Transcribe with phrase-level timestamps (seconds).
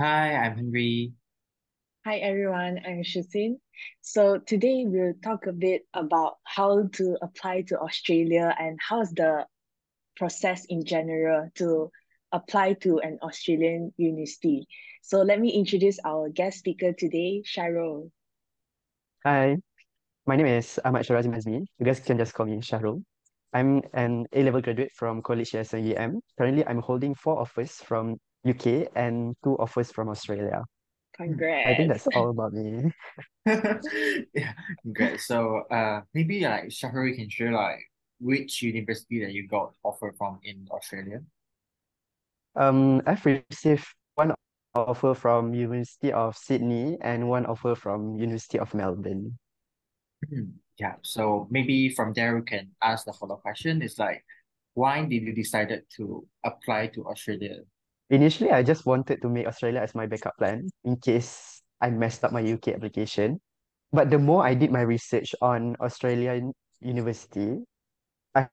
[0.00, 1.10] Hi, I'm Henry.
[2.06, 3.58] Hi everyone, I'm ShuXin.
[4.00, 9.44] So today we'll talk a bit about how to apply to Australia and how's the
[10.14, 11.90] process in general to
[12.30, 14.68] apply to an Australian university.
[15.02, 18.12] So let me introduce our guest speaker today, Syahrul.
[19.26, 19.56] Hi,
[20.26, 21.66] my name is Ahmad Sharazim Azmi.
[21.80, 23.02] You guys can just call me Syahrul.
[23.52, 26.20] I'm an A-level graduate from College SIUM.
[26.38, 30.64] Currently, I'm holding four offers from UK and two offers from Australia.
[31.16, 31.66] Congrats.
[31.68, 32.92] I think that's all about me.
[34.34, 34.52] Yeah,
[34.92, 35.20] great.
[35.20, 37.80] So, uh, maybe like Shahru, you can share like
[38.20, 41.22] which university that you got offer from in Australia?
[42.56, 44.34] Um, I've received one
[44.74, 49.38] offer from University of Sydney and one offer from University of Melbourne.
[50.28, 50.96] Hmm, Yeah.
[51.02, 53.82] So maybe from there we can ask the follow-up question.
[53.82, 54.24] It's like,
[54.74, 57.62] why did you decided to apply to Australia?
[58.10, 62.24] Initially, I just wanted to make Australia as my backup plan in case I messed
[62.24, 63.40] up my UK application.
[63.92, 67.60] But the more I did my research on Australian university,
[68.34, 68.48] I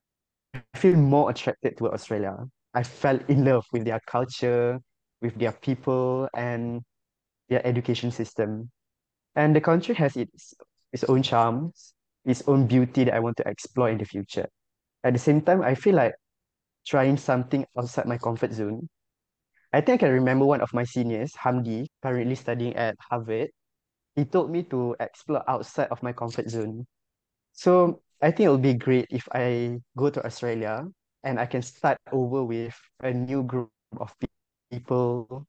[0.76, 2.36] feel more attracted to Australia.
[2.74, 4.80] I fell in love with their culture,
[5.22, 6.82] with their people, and
[7.48, 8.70] their education system.
[9.36, 10.54] And the country has its
[10.92, 11.94] its own charms,
[12.24, 14.48] its own beauty that I want to explore in the future.
[15.04, 16.14] At the same time, I feel like
[16.86, 18.88] trying something outside my comfort zone.
[19.72, 23.50] I think I remember one of my seniors, Hamdi, currently studying at Harvard.
[24.16, 26.86] He told me to explore outside of my comfort zone.
[27.54, 30.86] So I think it'll be great if I go to Australia
[31.24, 34.14] and I can start over with a new group of
[34.70, 35.46] people,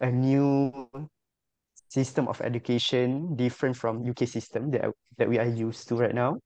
[0.00, 0.88] a new
[1.88, 6.38] system of education, different from UK system that that we are used to right now,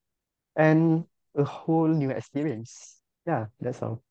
[0.56, 3.02] and a whole new experience.
[3.26, 4.03] Yeah, that's all.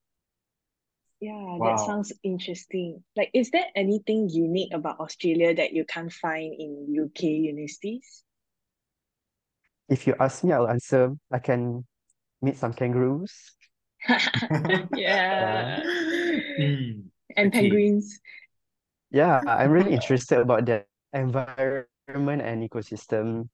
[1.23, 3.01] Yeah, that sounds interesting.
[3.15, 8.23] Like, is there anything unique about Australia that you can't find in UK universities?
[9.87, 11.15] If you ask me, I'll answer.
[11.31, 11.85] I can
[12.41, 13.31] meet some kangaroos.
[14.91, 15.79] Yeah, Yeah.
[16.59, 17.07] Hmm.
[17.37, 17.55] And Okay.
[17.55, 18.19] penguins.
[19.11, 20.83] yeah, I'm really interested about the
[21.13, 23.47] environment and ecosystem.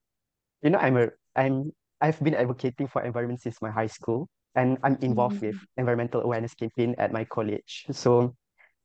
[0.63, 1.71] You know, I'm a I'm
[2.01, 4.27] I've been advocating for environment since my high school,
[4.59, 7.85] and I'm involved with Mm, environmental awareness campaign at my college.
[7.91, 8.35] So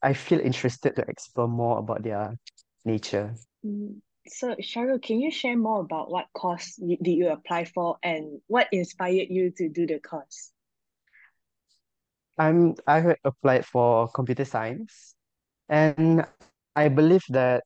[0.02, 2.36] I feel interested to explore more about their
[2.84, 3.34] nature.
[3.66, 4.00] mm.
[4.26, 8.40] So, Syahrul, can you share more about what course you, did you apply for and
[8.46, 10.52] what inspired you to do the course?
[12.38, 15.14] I'm I had applied for computer science,
[15.68, 16.24] and
[16.76, 17.64] I believe that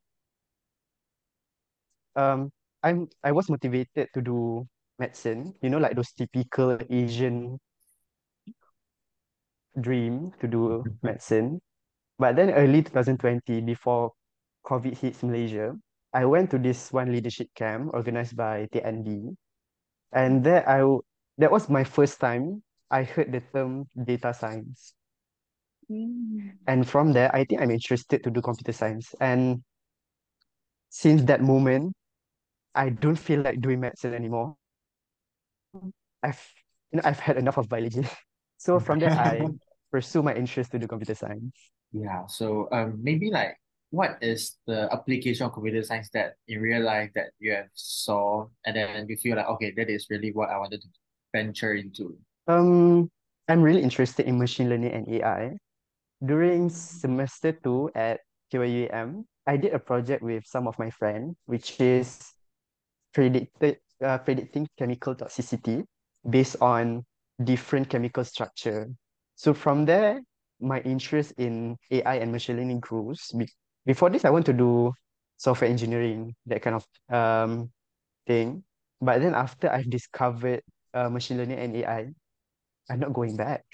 [2.17, 2.51] um
[2.83, 4.67] I'm I was motivated to do
[4.99, 5.55] medicine.
[5.63, 7.59] You know, like those typical Asian
[9.81, 10.91] dream to do mm-hmm.
[11.03, 11.61] medicine.
[12.19, 14.13] But then early 2020, before
[14.67, 15.77] COVID hits Malaysia,
[16.13, 19.37] I went to this one leadership camp organized by TND.
[20.13, 20.43] And mm-hmm.
[20.43, 20.83] there I
[21.39, 24.95] that was my first time I heard the term data science.
[25.91, 26.53] Mm.
[26.67, 29.15] And from there, I think I'm interested to do computer science.
[29.21, 29.63] And
[30.91, 31.95] since that moment,
[32.75, 34.57] I don't feel like doing medicine anymore.
[35.77, 35.93] Mm.
[36.23, 36.43] I've
[36.93, 38.07] you know I've had enough of biology.
[38.61, 39.47] So from there, I
[39.91, 41.55] pursue my interest to do computer science.
[41.93, 42.27] Yeah.
[42.27, 43.57] So, um, maybe like,
[43.91, 48.47] what is the application of computer science that in real life that you have saw,
[48.67, 50.89] and then you feel like, okay, that is really what I wanted to
[51.33, 52.17] venture into.
[52.47, 53.11] Um,
[53.49, 55.57] I'm really interested in machine learning and AI.
[56.25, 58.21] During semester two at
[58.53, 62.21] KYUEM, I did a project with some of my friends, which is
[63.15, 65.85] predicted uh, predicting chemical toxicity
[66.29, 67.05] based on
[67.43, 68.91] different chemical structure.
[69.39, 70.21] So from there,
[70.61, 73.31] my interest in AI and machine learning grows.
[73.87, 74.93] Before this, I want to do
[75.39, 76.85] software engineering, that kind of
[77.15, 77.71] um
[78.27, 78.65] thing.
[79.01, 80.63] But then after I've discovered
[80.95, 82.01] uh, machine learning and AI,
[82.91, 83.65] I'm not going back.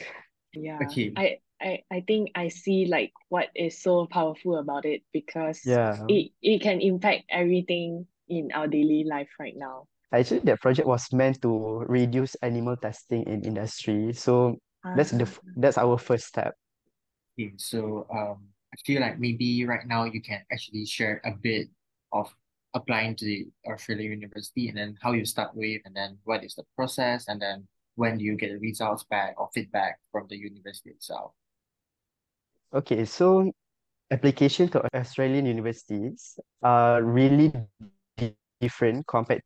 [0.54, 1.16] Yeah, Okay.
[1.16, 6.08] I, I I think I see like what is so powerful about it because Yeah.
[6.08, 9.88] it it can impact everything in our daily life right now.
[10.12, 14.12] Actually, that project was meant to reduce animal testing in industry.
[14.12, 14.58] So
[14.92, 16.54] that's the Ah, that's our first step.
[17.38, 17.52] Okay.
[17.56, 21.68] So, um, I feel like maybe right now you can actually share a bit
[22.12, 22.34] of
[22.74, 26.54] applying to the Australian university and then how you start with, and then what is
[26.54, 30.36] the process, and then when do you get the results back or feedback from the
[30.36, 31.32] university itself.
[32.74, 33.52] Okay, so
[34.10, 37.52] application to Australian universities are really
[38.60, 39.42] different compared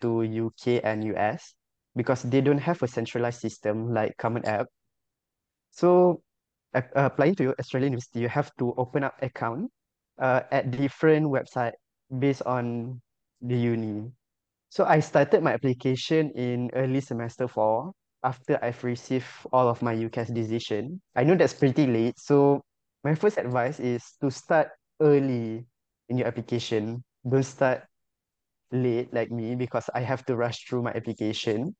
[0.00, 1.54] to UK and US
[1.96, 4.66] because they don't have a centralized system like Common App.
[5.70, 6.22] So
[6.74, 9.70] ap- applying to your Australian university, you have to open up account
[10.18, 11.72] uh, at different website
[12.18, 13.00] based on
[13.40, 14.10] the uni.
[14.68, 17.92] So I started my application in early semester four
[18.24, 21.00] after I've received all of my UCAS decision.
[21.16, 22.62] I know that's pretty late, so
[23.04, 24.68] my first advice is to start
[25.00, 25.66] early
[26.08, 27.04] in your application.
[27.28, 27.84] Don't start
[28.70, 31.74] late like me because I have to rush through my application.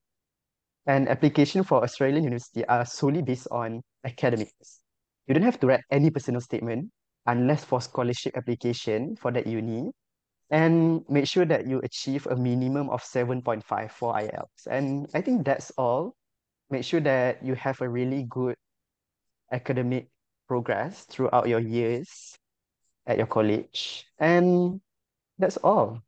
[0.86, 4.80] And application for Australian university are solely based on academics.
[5.26, 6.90] You don't have to write any personal statement
[7.26, 9.90] unless for scholarship application for that uni.
[10.50, 14.66] And make sure that you achieve a minimum of 7.5 for IELTS.
[14.68, 16.14] And I think that's all.
[16.68, 18.56] Make sure that you have a really good
[19.52, 20.08] academic
[20.48, 22.36] progress throughout your years
[23.06, 24.04] at your college.
[24.18, 24.80] And
[25.38, 26.02] that's all.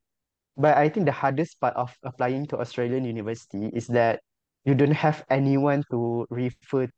[0.57, 4.21] But I think the hardest part of applying to Australian university is that
[4.65, 6.89] you don't have anyone to refer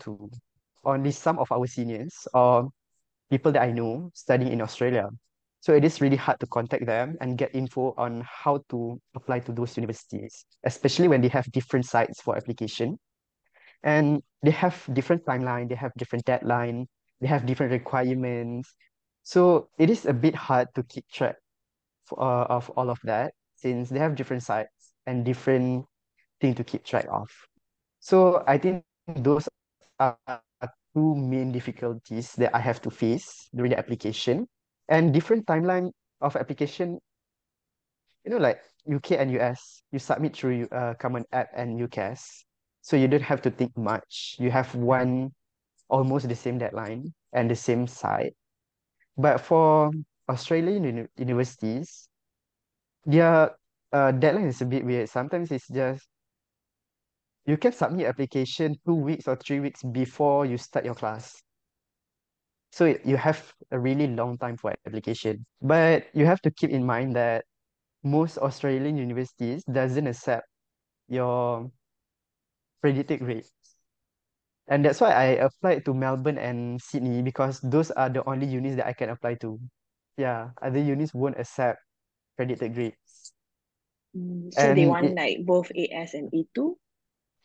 [0.00, 0.30] to.
[0.82, 2.70] Only some of our seniors or
[3.30, 5.08] people that I know studying in Australia.
[5.60, 9.40] So it is really hard to contact them and get info on how to apply
[9.40, 12.98] to those universities, especially when they have different sites for application.
[13.82, 16.86] And they have different timeline, they have different deadline,
[17.20, 18.72] they have different requirements.
[19.22, 21.36] So it is a bit hard to keep track
[22.16, 25.84] uh, of all of that since they have different sites and different
[26.40, 27.28] thing to keep track of.
[28.00, 29.48] So I think those
[29.98, 30.16] are
[30.94, 34.46] two main difficulties that I have to face during the application
[34.88, 36.98] and different timeline of application.
[38.24, 38.60] You know, like
[38.92, 42.44] UK and US, you submit through uh, Common App and UCAS.
[42.82, 44.36] So you don't have to think much.
[44.38, 45.30] You have one
[45.88, 48.34] almost the same deadline and the same site.
[49.16, 49.90] But for
[50.28, 52.08] Australian uni universities,
[53.04, 53.52] their
[53.92, 55.08] uh, deadline is a bit weird.
[55.08, 56.06] Sometimes it's just
[57.46, 61.42] you can submit application two weeks or three weeks before you start your class.
[62.72, 65.44] So you have a really long time for application.
[65.60, 67.44] But you have to keep in mind that
[68.04, 70.46] most Australian universities doesn't accept
[71.08, 71.70] your
[72.80, 73.50] predicted grades.
[74.68, 78.76] And that's why I applied to Melbourne and Sydney because those are the only unis
[78.76, 79.58] that I can apply to.
[80.16, 81.80] Yeah, other unis won't accept
[82.36, 83.32] predicted grades.
[84.16, 86.78] Mm, so they want it, like both AS and A2?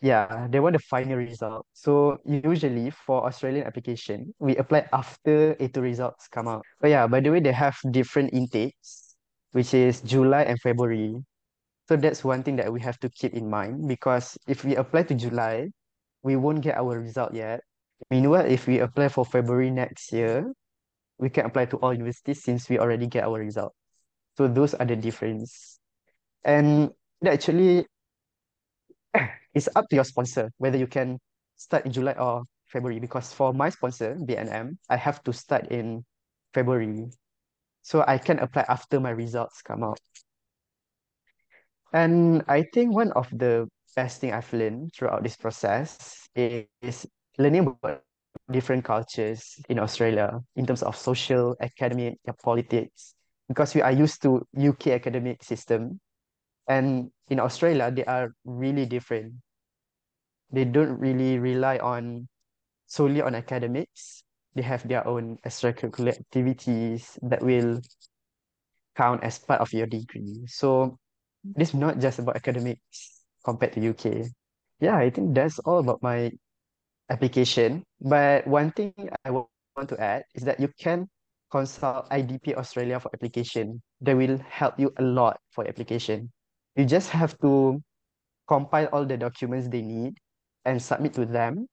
[0.02, 1.66] Yeah, they want the final result.
[1.74, 6.64] So usually for Australian application, we apply after A2 results come out.
[6.82, 9.16] But yeah, by the way, they have different intakes,
[9.52, 11.16] which is July and February.
[11.88, 15.04] So that's one thing that we have to keep in mind because if we apply
[15.04, 15.70] to July,
[16.24, 17.62] we won't get our result yet.
[18.10, 20.52] Meanwhile, if we apply for February next year,
[21.18, 23.74] we can apply to all universities since we already get our result.
[24.38, 25.80] So those are the difference.
[26.44, 27.86] And it actually
[29.54, 31.20] it's up to your sponsor whether you can
[31.56, 36.04] start in July or February because for my sponsor, BNM, I have to start in
[36.54, 37.08] February.
[37.84, 40.00] So I can apply after my results come out.
[41.94, 47.08] And I think one of the best thing I've learned throughout this process is
[47.38, 48.04] learning about
[48.52, 53.16] different cultures in Australia in terms of social, academic, politics,
[53.48, 56.00] because we are used to UK academic system.
[56.68, 59.34] And in Australia, they are really different.
[60.52, 62.28] They don't really rely on
[62.88, 64.24] solely on academics.
[64.56, 67.82] They have their own extracurricular activities that will
[68.96, 70.46] count as part of your degree.
[70.48, 70.98] So
[71.56, 74.32] it's not just about academics compared to UK.
[74.80, 76.32] Yeah, I think that's all about my
[77.10, 77.84] application.
[78.02, 78.94] But one thing
[79.24, 79.48] I want
[79.90, 81.08] to add is that you can
[81.52, 83.82] consult IDP Australia for application.
[84.02, 86.32] They will help you a lot for application.
[86.76, 87.82] You just have to
[88.48, 90.16] compile all the documents they need
[90.66, 91.68] and submit to them,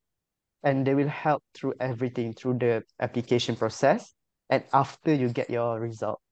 [0.63, 4.15] and they will help through everything through the application process
[4.51, 6.23] and after you get your results.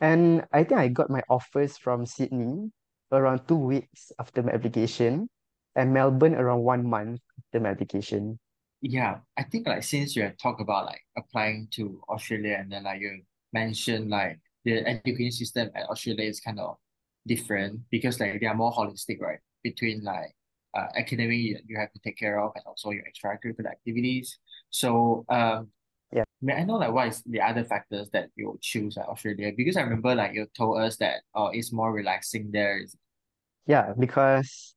[0.00, 2.70] And I think I got my offers from Sydney
[3.12, 5.28] around two weeks after my application
[5.76, 8.38] and Melbourne around one month after my application.
[8.80, 12.84] Yeah, I think like since you have talked about like applying to Australia and then
[12.84, 13.20] like you
[13.52, 16.76] mentioned like the education system at Australia is kind of
[17.26, 19.38] different because like they are more holistic, right?
[19.62, 20.34] Between like
[20.76, 24.38] uh, academic you, have to take care of and also your extracurricular activities.
[24.70, 25.68] So um
[26.12, 26.24] Yeah.
[26.42, 29.52] may I know like what is the other factors that you choose at Australia?
[29.56, 32.80] Because I remember like you told us that uh it's more relaxing there.
[33.66, 34.74] Yeah, because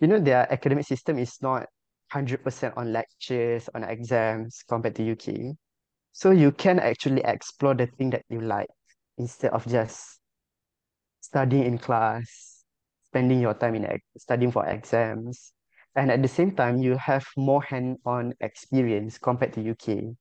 [0.00, 5.54] you know their academic system is not 100% on lectures, on exams compared to UK.
[6.12, 8.68] So you can actually explore the thing that you like
[9.18, 10.15] instead of just
[11.26, 12.62] studying in class,
[13.06, 15.52] spending your time in studying for exams.
[15.96, 20.14] And at the same time, you have more hand-on experience compared to UK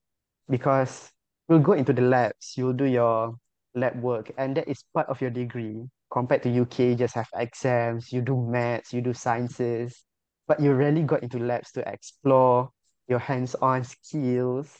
[0.50, 1.12] because
[1.47, 3.35] you'll go into the labs, you'll do your
[3.75, 5.83] lab work, and that is part of your degree.
[6.12, 10.03] Compared to UK, just have exams, you do maths, you do sciences,
[10.47, 12.69] but you rarely got into labs to explore
[13.07, 14.71] your hands-on skills.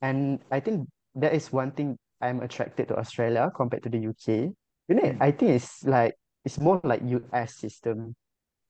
[0.00, 4.54] And I think that is one thing I'm attracted to Australia compared to the UK.
[4.90, 5.20] You know, Mm.
[5.20, 8.16] I think it's like it's more like US system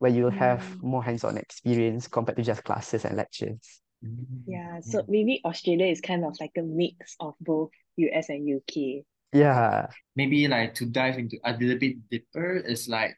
[0.01, 0.83] where you'll have Mm.
[0.83, 3.83] more hands-on experience compared to just classes and lectures.
[4.05, 8.47] Mm, Yeah, so maybe Australia is kind of like a mix of both US and
[8.47, 9.05] UK.
[9.33, 13.17] Yeah, Maybe like to dive into a little bit deeper, is like,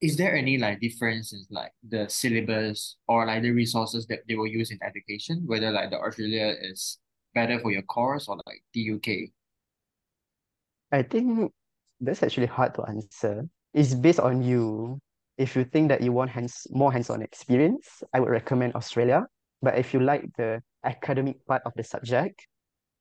[0.00, 4.36] is there any like difference in like the syllabus or like the resources that they
[4.36, 6.98] will use in education, whether like the Australia is
[7.34, 9.32] better for your course or like the UK?
[10.92, 11.52] I think
[12.00, 13.46] that's actually hard to answer.
[13.74, 14.98] It's based on you.
[15.38, 19.26] If you think that you want hands more hands-on experience, I would recommend Australia.
[19.62, 22.46] But if you like the academic part of the subject,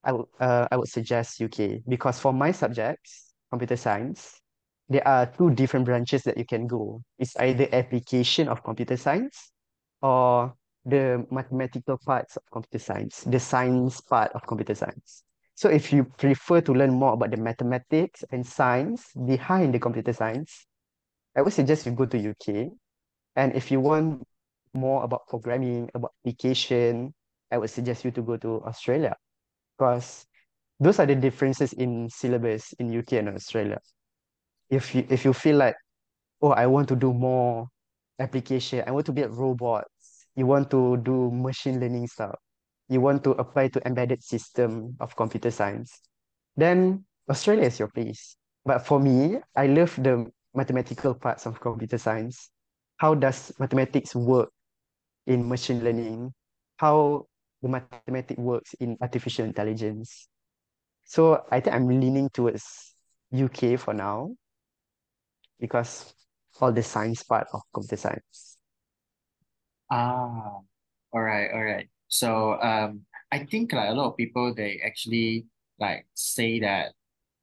[0.04, 4.40] I would uh, I would suggest UK because for my subjects, computer science,
[4.88, 7.02] there are two different branches that you can go.
[7.18, 9.52] It's either application of computer science
[10.02, 10.54] or
[10.86, 15.24] the mathematical parts of computer science, the science part of computer science.
[15.60, 20.14] So if you prefer to learn more about the mathematics and science behind the computer
[20.14, 20.66] science,
[21.36, 22.72] I would suggest you go to UK.
[23.36, 24.24] And if you want
[24.74, 27.14] more about programming, about application,
[27.52, 29.18] I would suggest you to go to Australia
[29.78, 30.26] because
[30.80, 33.80] those are the differences in syllabus in UK and Australia.
[34.70, 35.76] If you if you feel like,
[36.42, 37.68] oh, I want to do more
[38.18, 42.40] application, I want to build robots, you want to do machine learning stuff,
[42.90, 46.02] you want to apply to embedded system of computer science,
[46.58, 48.36] then Australia is your place.
[48.66, 52.50] But for me, I love the mathematical parts of computer science.
[52.98, 54.50] How does mathematics work
[55.28, 56.34] in machine learning?
[56.78, 57.28] How
[57.62, 60.28] the mathematics works in artificial intelligence?
[61.06, 62.96] So I think I'm leaning towards
[63.32, 64.36] UK for now
[65.60, 66.14] because
[66.60, 68.58] all the science part of computer science.
[69.92, 70.60] Ah,
[71.14, 71.90] all right, all right.
[72.10, 75.46] So, um, I think like a lot of people they actually
[75.80, 76.94] like say that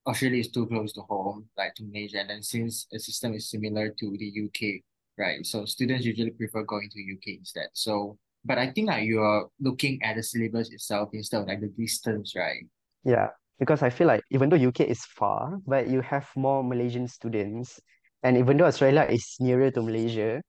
[0.06, 3.50] Australia is too close to home, like to Malaysia, and then since the system is
[3.50, 4.82] similar to the UK,
[5.18, 5.44] right?
[5.44, 7.68] So students usually prefer going to UK instead.
[7.73, 11.73] So, but I think like you're looking at the syllabus itself instead of like the
[11.75, 12.62] distance, right?
[13.04, 17.08] Yeah, because I feel like even though UK is far, but you have more Malaysian
[17.08, 17.80] students,
[18.23, 20.42] and even though Australia is nearer to Malaysia,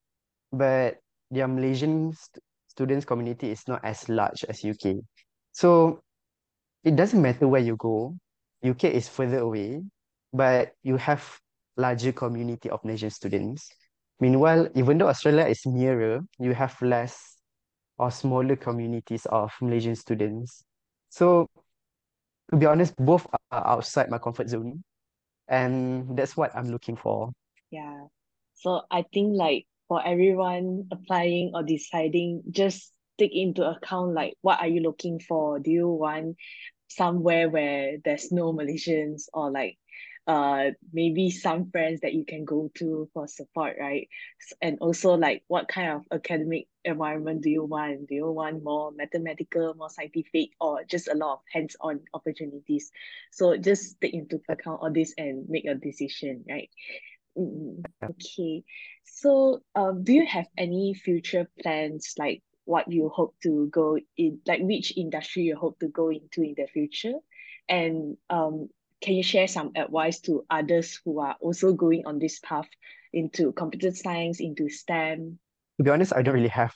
[0.52, 0.98] but
[1.32, 2.14] their Malaysian
[2.78, 5.02] students community is not as large as UK.
[5.52, 6.00] So
[6.84, 8.14] it doesn't matter where you go.
[8.62, 9.82] UK is further away,
[10.32, 11.26] but you have
[11.76, 13.68] larger community of Malaysian students.
[14.20, 17.18] Meanwhile, even though Australia is nearer, you have less
[17.98, 20.62] or smaller communities of Malaysian students.
[21.10, 21.50] So
[22.52, 24.84] to be honest, both are outside my comfort zone,
[25.48, 27.32] and that's what I'm looking for.
[27.72, 28.06] Yeah.
[28.54, 34.60] So I think like for everyone applying or deciding, just take into account like what
[34.60, 35.60] are you looking for?
[35.60, 36.38] Do you want
[36.88, 39.78] somewhere where there's no Malaysians or like
[40.28, 44.10] uh maybe some friends that you can go to for support, right?
[44.62, 48.08] And also like what kind of academic environment do you want?
[48.08, 52.92] Do you want more mathematical, more scientific, or just a lot of hands-on opportunities?
[53.32, 56.70] So just take into account all this and make a decision, right?
[57.38, 58.64] Mm, okay.
[59.06, 64.40] So, um, do you have any future plans, like what you hope to go in,
[64.46, 67.14] like which industry you hope to go into in the future?
[67.70, 68.70] And um,
[69.02, 72.68] can you share some advice to others who are also going on this path
[73.14, 75.40] into computer science, into STEM?
[75.78, 76.74] To be honest, I don't really have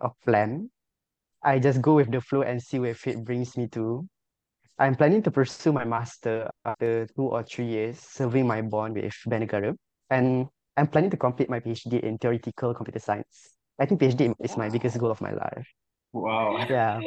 [0.00, 0.70] a plan.
[1.42, 4.06] I just go with the flow and see where fate brings me to.
[4.78, 9.14] I'm planning to pursue my master after two or three years serving my bond with
[9.26, 9.76] Bank Negara.
[10.10, 13.56] And I'm planning to complete my PhD in theoretical computer science.
[13.78, 15.66] I think PhD is my biggest goal of my life.
[16.12, 16.66] Wow.
[16.68, 17.00] Yeah.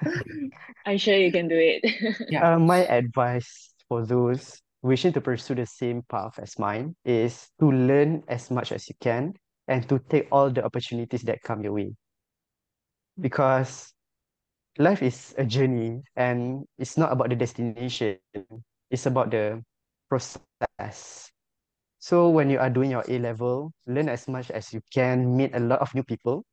[0.86, 1.82] I'm sure you can do it.
[2.30, 2.54] Yeah.
[2.54, 7.70] Uh, my advice for those wishing to pursue the same path as mine is to
[7.70, 9.34] learn as much as you can
[9.68, 11.94] and to take all the opportunities that come your way.
[13.18, 13.92] Because
[14.78, 18.18] life is a journey and it's not about the destination,
[18.90, 19.62] it's about the
[20.08, 21.30] process.
[22.06, 25.50] So when you are doing your A level, learn as much as you can, meet
[25.56, 26.46] a lot of new people.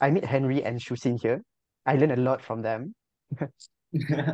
[0.00, 1.38] I meet Henry and ShuXin here.
[1.86, 2.90] I learn a lot from them.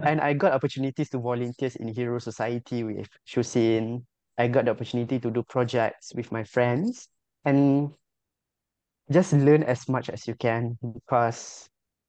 [0.09, 4.09] And I got opportunities to volunteer in Hero Society with ShuXin.
[4.39, 7.13] I got the opportunity to do projects with my friends
[7.45, 7.93] and
[9.13, 11.69] just learn as much as you can because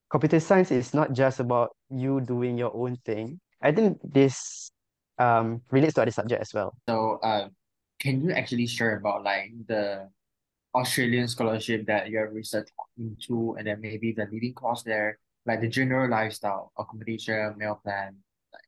[0.10, 3.42] computer science is not just about you doing your own thing.
[3.62, 4.72] I think this
[5.20, 6.72] um relates to other subject as well.
[6.88, 7.52] So, uh,
[8.04, 10.10] can you actually share about like the
[10.76, 15.62] Australian scholarship that you have researched into, and then maybe the living cost there, like
[15.62, 18.18] the general lifestyle, accommodation, meal plan,
[18.52, 18.68] like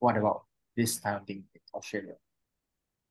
[0.00, 0.42] what about
[0.76, 2.18] this kind of thing in Australia?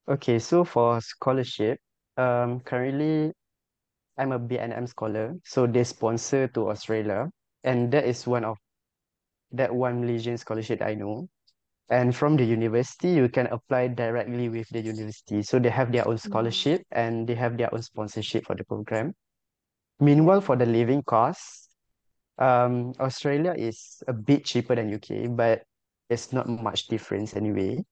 [0.10, 1.80] Okay, so for scholarship,
[2.18, 3.32] um currently
[4.20, 7.32] I'm a BNM scholar, so they sponsor to Australia,
[7.64, 8.58] and that is one of
[9.56, 11.30] that one Malaysian scholarship I know.
[11.90, 15.44] And from the university, you can apply directly with the university.
[15.44, 19.14] So they have their own scholarship and they have their own sponsorship for the program.
[20.00, 21.70] Meanwhile, for the living costs,
[22.38, 25.64] um, Australia is a bit cheaper than UK, but
[26.10, 27.84] it's not much difference anyway.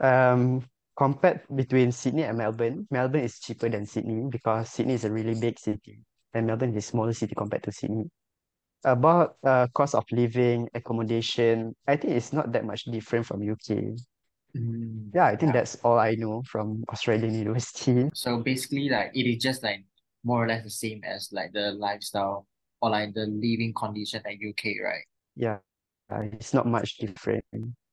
[0.00, 0.64] Um,
[0.96, 5.34] compared between Sydney and Melbourne, Melbourne is cheaper than Sydney because Sydney is a really
[5.34, 6.00] big city
[6.34, 8.10] and Melbourne is a smaller city compared to Sydney.
[8.84, 13.94] About uh cost of living, accommodation, I think it's not that much different from UK.
[14.56, 15.60] Mm, Yeah, I think yeah.
[15.60, 18.10] that's all I know from Australian university.
[18.14, 19.84] So basically, like it is just like
[20.24, 22.46] more or less the same as like the lifestyle
[22.80, 25.04] or like the living condition at UK, right?
[25.36, 25.58] Yeah,
[26.10, 27.44] uh, it's not much different.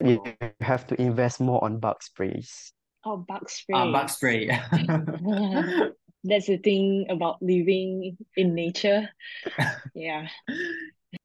[0.04, 2.74] You Oh, have to invest more on bug sprays.
[3.06, 3.78] Oh, bug spray.
[3.78, 4.52] ah, bug sprays.
[4.52, 4.82] spray.
[6.24, 9.10] That's the thing about living in nature.
[9.96, 10.28] Yeah.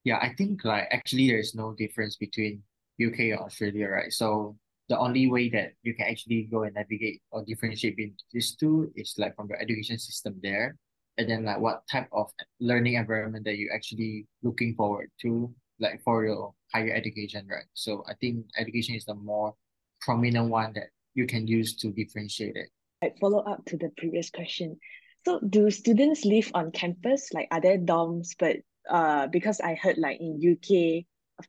[0.04, 2.62] Yeah, I think like actually there's no difference between
[2.98, 4.12] UK and Australia, right?
[4.12, 4.56] So
[4.88, 8.92] the only way that you can actually go and navigate or differentiate between these two
[8.96, 10.76] is like from the education system there,
[11.18, 16.02] and then like what type of learning environment that you actually looking forward to, like
[16.02, 17.64] for your higher education, right?
[17.74, 19.54] So I think education is the more
[20.00, 22.68] prominent one that you can use to differentiate it.
[23.04, 24.80] Like follow up to the previous question.
[25.26, 27.28] So do students live on campus?
[27.34, 28.32] Like are there dorms?
[28.38, 28.56] But
[28.88, 31.04] uh because I heard like in UK,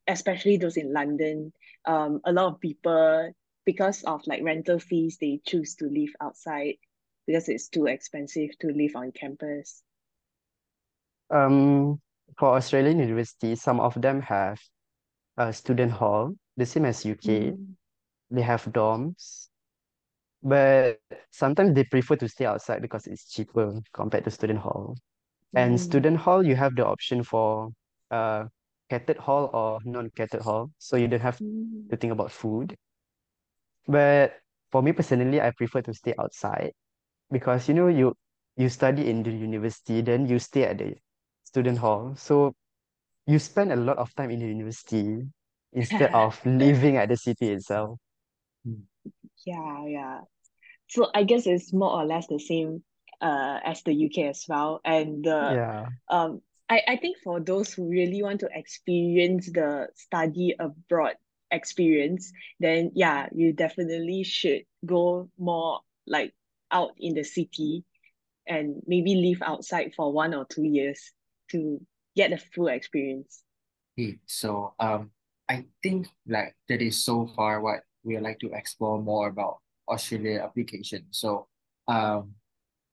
[0.06, 1.54] especially those in London,
[1.86, 3.32] um a lot of people
[3.66, 6.76] because of like rental fees, they choose to live outside
[7.26, 9.82] because it's too expensive to live on campus.
[11.30, 12.02] Um,
[12.38, 14.60] for Australian universities, some of them have
[15.38, 17.56] a student hall, the same as UK.
[17.56, 17.76] Mm.
[18.30, 19.48] They have dorms,
[20.44, 21.00] but
[21.32, 24.96] sometimes they prefer to stay outside because it's cheaper compared to student hall.
[25.56, 25.82] And Mm.
[25.82, 27.72] student hall, you have the option for
[28.12, 28.46] uh
[28.90, 31.90] catered hall or non-catered hall, so you don't have Mm.
[31.90, 32.76] to think about food.
[33.88, 34.40] But
[34.72, 36.74] for me personally, I prefer to stay outside
[37.32, 38.16] because you know you
[38.58, 40.96] you study in the university, then you stay at the
[41.44, 42.16] student hall.
[42.16, 42.56] So
[43.28, 45.24] you spend a lot of time in the university
[45.74, 48.00] instead of living at the city itself.
[49.46, 50.20] Yeah, yeah.
[50.88, 52.84] So I guess it's more or less the same
[53.22, 54.82] uh as the UK as well.
[54.84, 55.86] And the Yeah.
[56.10, 61.14] um I, I think for those who really want to experience the study abroad
[61.52, 66.34] experience, then yeah, you definitely should go more like
[66.72, 67.84] out in the city
[68.48, 71.12] and maybe live outside for one or two years
[71.52, 71.80] to
[72.16, 73.44] get the full experience.
[73.98, 75.12] Okay, so um,
[75.48, 79.58] I think like that is so far what we would like to explore more about
[79.90, 81.06] Australia application.
[81.12, 81.48] So
[81.88, 82.34] um,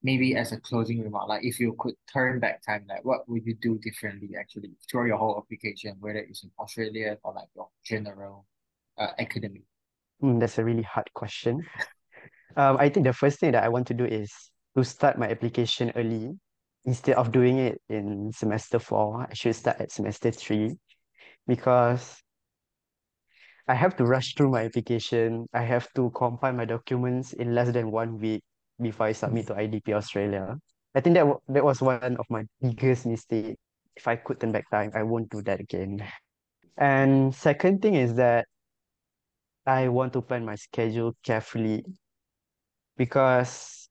[0.02, 3.46] maybe as a closing remark, like if you could turn back time, like what would
[3.46, 7.68] you do differently actually throughout your whole application, whether it's in Australia or like your
[7.84, 8.46] general
[8.98, 9.62] uh, academic?
[10.22, 11.64] Mm, that's a really hard question.
[12.54, 14.30] Um, I think the first thing that I want to do is
[14.76, 16.38] to start my application early.
[16.84, 20.76] Instead of doing it in semester four, I should start at semester three
[21.46, 22.21] because
[23.68, 25.46] I have to rush through my application.
[25.52, 28.42] I have to compile my documents in less than one week
[28.80, 30.56] before I submit to IDP Australia.
[30.94, 33.56] I think that that was one of my biggest mistake.
[33.96, 36.02] If I could turn back time, I won't do that again.
[36.76, 38.46] And second thing is that
[39.66, 41.84] I want to plan my schedule carefully
[42.96, 43.88] because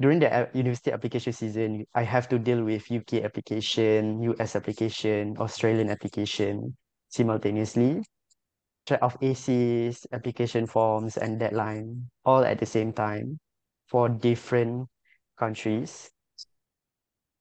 [0.00, 5.90] during the university application season, I have to deal with UK application, US application, Australian
[5.90, 6.76] application
[7.08, 8.02] simultaneously.
[8.86, 13.38] Track of ACs, application forms, and deadline all at the same time
[13.88, 14.88] for different
[15.38, 16.10] countries.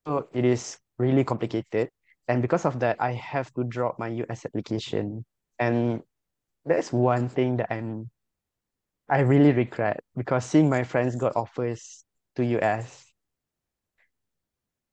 [0.08, 1.90] So it is really complicated.
[2.28, 5.26] And because of that, I have to drop my US application.
[5.60, 6.02] And
[6.66, 8.10] that's one thing that I'm
[9.10, 12.04] I really regret because seeing my friends got offers
[12.36, 13.06] to US,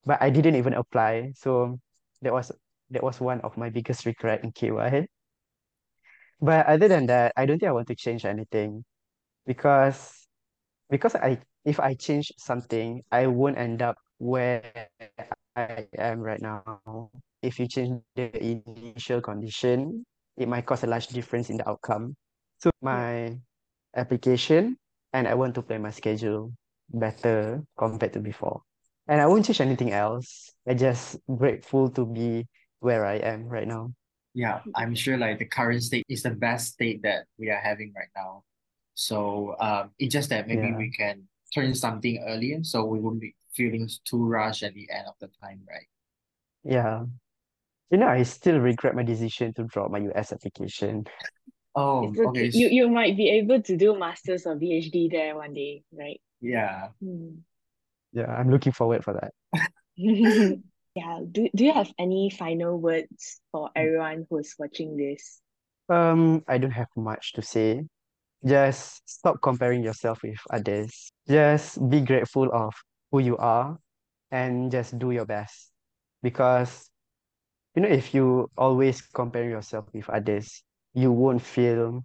[0.05, 1.33] but I didn't even apply.
[1.37, 1.79] So
[2.23, 2.53] that was
[2.91, 5.07] that was one of my biggest regret in KY.
[6.41, 8.85] But other than that, I don't think I want to change anything
[9.47, 10.27] because
[10.91, 14.63] because I if I change something, I won't end up where
[15.57, 16.81] I am right now.
[17.43, 20.05] If you change the initial condition,
[20.37, 22.17] it might cause a large difference in the outcome.
[22.59, 23.37] So my
[23.97, 24.77] application
[25.13, 26.53] and I want to plan my schedule
[26.91, 28.63] better compared to before.
[29.09, 30.53] And I won't change anything else.
[30.67, 32.47] I just grateful to be
[32.81, 33.93] where I am right now.
[34.35, 37.93] Yeah, I'm sure like the current state is the best state that we are having
[37.97, 38.45] right now.
[38.95, 40.77] So um, it's just that maybe Yeah.
[40.77, 45.07] we can turn something earlier so we won't be feeling too rushed at the end
[45.09, 45.87] of the time, right?
[46.65, 47.07] Yeah.
[47.91, 51.07] You know, I still regret my decision to drop my US application.
[51.75, 52.47] Oh, It's okay.
[52.47, 52.51] okay.
[52.53, 56.21] You you might be able to do masters or PhD there one day, right?
[56.41, 56.89] Yeah.
[57.01, 57.43] Hmm.
[58.13, 59.33] Yeah, I'm looking forward for that.
[60.99, 61.23] Yeah.
[61.31, 65.39] Do do you have any final words for everyone who's watching this?
[65.89, 67.87] Um, I don't have much to say.
[68.45, 71.13] Just stop comparing yourself with others.
[71.29, 72.75] Just be grateful of
[73.13, 73.79] who you are
[74.33, 75.71] and just do your best.
[76.23, 76.91] Because,
[77.77, 80.63] you know, if you always compare yourself with others,
[80.95, 82.03] you won't feel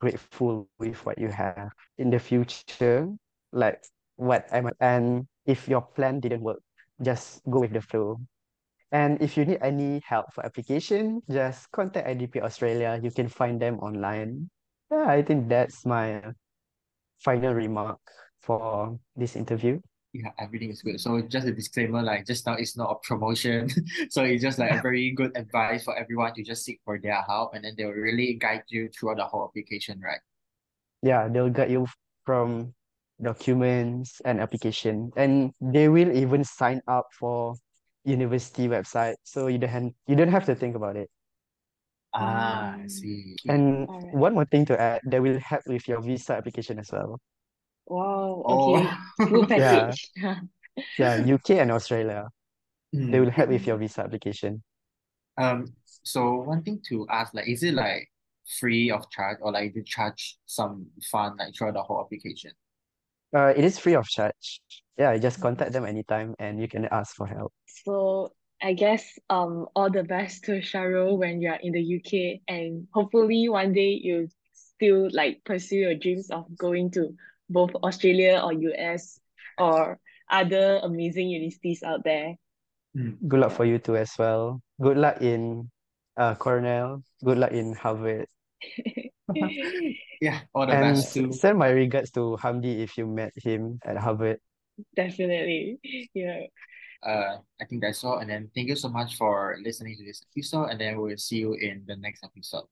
[0.00, 3.10] grateful with what you have in the future.
[3.50, 3.82] Like
[4.14, 6.62] what I'm, and if your plan didn't work,
[7.02, 8.20] just go with the flow.
[8.92, 13.00] And if you need any help for application, just contact IDP Australia.
[13.02, 14.48] You can find them online.
[14.90, 16.22] Yeah, I think that's my
[17.18, 17.98] final remark
[18.42, 19.80] for this interview.
[20.12, 21.00] Yeah, everything is good.
[21.00, 23.68] So just a disclaimer, like just now it's not a promotion.
[24.08, 27.20] So it's just like a very good advice for everyone to just seek for their
[27.26, 30.22] help and then they will really guide you throughout the whole application, right?
[31.02, 31.86] Yeah, they'll guide you
[32.24, 32.72] from
[33.22, 37.54] documents and application, and they will even sign up for
[38.04, 41.10] university website, so you don't have, you don't have to think about it.
[42.12, 42.88] Ah, I Mm.
[42.88, 43.36] see.
[43.48, 44.14] And All right.
[44.14, 47.20] one more thing to add, they will help with your visa application as well.
[47.86, 48.42] Wow.
[48.46, 48.58] Oh.
[48.60, 48.88] Okay.
[49.28, 49.94] Full Yeah.
[49.94, 50.10] package.
[50.98, 52.28] Yeah, UK and Australia,
[52.92, 53.20] they Mm.
[53.20, 54.62] will help with your visa application.
[55.38, 58.10] Um, so one thing to ask, like, is it like
[58.60, 62.52] free of charge or like you charge some fund like throughout the whole application?
[63.34, 64.60] Uh, it is free of charge.
[64.96, 67.52] Yeah, you just contact them anytime and you can ask for help.
[67.84, 72.86] So I guess um all the best to Syahrul when you're in the UK and
[72.92, 77.14] hopefully one day you still like pursue your dreams of going to
[77.50, 79.20] both Australia or US
[79.58, 79.98] or
[80.30, 82.34] other amazing universities out there.
[82.96, 83.16] Mm.
[83.28, 84.60] Good luck for you too as well.
[84.80, 85.70] Good luck in
[86.16, 87.02] uh, Cornell.
[87.22, 88.26] Good luck in Harvard.
[90.20, 91.32] Yeah, all the And best s- too.
[91.32, 94.40] send my regards to Hamdi if you met him at Harvard.
[94.94, 95.78] Definitely.
[96.14, 96.46] Yeah.
[97.02, 98.18] Uh, I think that's all.
[98.18, 100.66] And then thank you so much for listening to this episode.
[100.70, 102.64] And then we'll see you in the next episode.